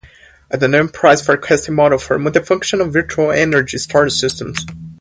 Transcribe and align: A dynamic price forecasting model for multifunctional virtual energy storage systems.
A 0.49 0.57
dynamic 0.57 0.93
price 0.93 1.23
forecasting 1.23 1.75
model 1.75 1.99
for 1.99 2.17
multifunctional 2.17 2.91
virtual 2.91 3.29
energy 3.29 3.77
storage 3.77 4.13
systems. 4.13 4.65